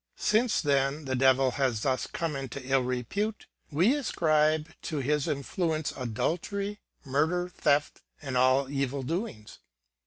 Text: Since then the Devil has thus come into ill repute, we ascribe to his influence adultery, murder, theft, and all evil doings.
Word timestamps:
Since 0.17 0.61
then 0.61 1.05
the 1.05 1.13
Devil 1.13 1.51
has 1.51 1.81
thus 1.81 2.07
come 2.07 2.35
into 2.35 2.59
ill 2.67 2.81
repute, 2.81 3.45
we 3.69 3.93
ascribe 3.93 4.73
to 4.81 4.97
his 4.97 5.27
influence 5.27 5.93
adultery, 5.95 6.79
murder, 7.05 7.49
theft, 7.49 8.01
and 8.19 8.35
all 8.35 8.67
evil 8.67 9.03
doings. 9.03 9.59